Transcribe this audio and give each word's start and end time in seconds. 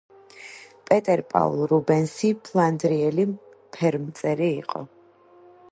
პეტერ 0.87 1.21
პაულ 1.33 1.61
რუბენსი 1.73 2.33
ფლანდრიელი 2.49 3.27
ფერმწერი 3.79 4.51
იყო. 4.65 4.85